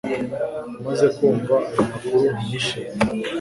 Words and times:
Amaze 0.79 1.07
kumva 1.15 1.55
ayo 1.65 1.81
makuru, 1.89 2.19
ntiyishimye 2.35 3.05